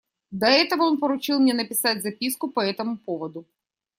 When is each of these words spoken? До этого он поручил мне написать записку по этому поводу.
До 0.31 0.47
этого 0.47 0.85
он 0.85 0.97
поручил 0.97 1.39
мне 1.39 1.53
написать 1.53 2.01
записку 2.01 2.49
по 2.49 2.59
этому 2.61 2.97
поводу. 2.97 3.45